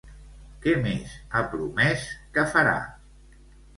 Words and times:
Què 0.63 0.71
més 0.85 1.13
ha 1.31 1.43
promès 1.53 2.07
que 2.39 2.47
farà? 2.55 2.77